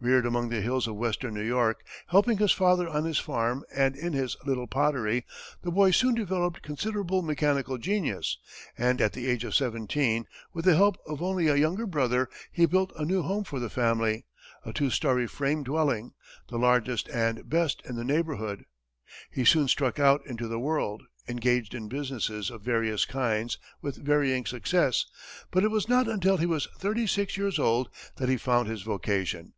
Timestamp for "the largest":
16.50-17.08